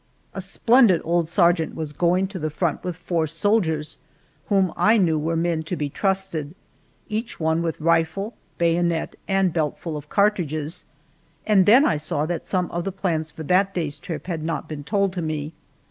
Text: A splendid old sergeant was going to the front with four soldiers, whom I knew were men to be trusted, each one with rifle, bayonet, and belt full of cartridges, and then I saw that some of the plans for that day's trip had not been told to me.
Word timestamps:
A 0.33 0.41
splendid 0.41 0.99
old 1.03 1.27
sergeant 1.27 1.75
was 1.75 1.93
going 1.93 2.25
to 2.29 2.39
the 2.39 2.49
front 2.49 2.83
with 2.83 2.97
four 2.97 3.27
soldiers, 3.27 3.99
whom 4.47 4.73
I 4.75 4.97
knew 4.97 5.19
were 5.19 5.35
men 5.35 5.61
to 5.65 5.75
be 5.75 5.91
trusted, 5.91 6.55
each 7.07 7.39
one 7.39 7.61
with 7.61 7.79
rifle, 7.79 8.33
bayonet, 8.57 9.15
and 9.27 9.53
belt 9.53 9.77
full 9.77 9.95
of 9.95 10.09
cartridges, 10.09 10.85
and 11.45 11.67
then 11.67 11.85
I 11.85 11.97
saw 11.97 12.25
that 12.25 12.47
some 12.47 12.65
of 12.71 12.83
the 12.83 12.91
plans 12.91 13.29
for 13.29 13.43
that 13.43 13.75
day's 13.75 13.99
trip 13.99 14.25
had 14.25 14.41
not 14.43 14.67
been 14.67 14.83
told 14.83 15.13
to 15.13 15.21
me. 15.21 15.53